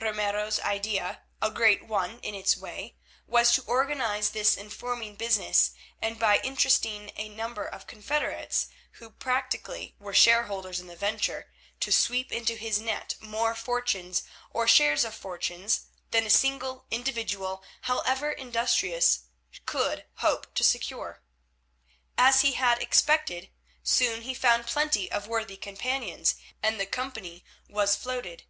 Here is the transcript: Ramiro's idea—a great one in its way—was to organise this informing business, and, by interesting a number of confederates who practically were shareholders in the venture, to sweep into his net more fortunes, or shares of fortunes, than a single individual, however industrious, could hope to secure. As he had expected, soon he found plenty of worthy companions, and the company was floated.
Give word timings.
Ramiro's 0.00 0.58
idea—a 0.62 1.50
great 1.52 1.86
one 1.86 2.18
in 2.24 2.34
its 2.34 2.56
way—was 2.56 3.52
to 3.52 3.62
organise 3.68 4.30
this 4.30 4.56
informing 4.56 5.14
business, 5.14 5.70
and, 6.02 6.18
by 6.18 6.40
interesting 6.42 7.12
a 7.14 7.28
number 7.28 7.64
of 7.64 7.86
confederates 7.86 8.66
who 8.94 9.10
practically 9.10 9.94
were 10.00 10.12
shareholders 10.12 10.80
in 10.80 10.88
the 10.88 10.96
venture, 10.96 11.52
to 11.78 11.92
sweep 11.92 12.32
into 12.32 12.56
his 12.56 12.80
net 12.80 13.14
more 13.20 13.54
fortunes, 13.54 14.24
or 14.50 14.66
shares 14.66 15.04
of 15.04 15.14
fortunes, 15.14 15.86
than 16.10 16.26
a 16.26 16.30
single 16.30 16.86
individual, 16.90 17.62
however 17.82 18.32
industrious, 18.32 19.26
could 19.66 20.04
hope 20.14 20.52
to 20.56 20.64
secure. 20.64 21.22
As 22.18 22.40
he 22.40 22.54
had 22.54 22.82
expected, 22.82 23.50
soon 23.84 24.22
he 24.22 24.34
found 24.34 24.66
plenty 24.66 25.08
of 25.12 25.28
worthy 25.28 25.56
companions, 25.56 26.34
and 26.60 26.80
the 26.80 26.86
company 26.86 27.44
was 27.68 27.94
floated. 27.94 28.42